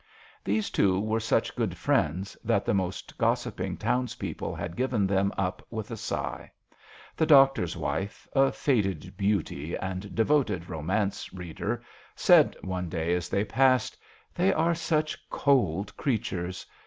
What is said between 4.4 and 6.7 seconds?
had given them up with a sigh.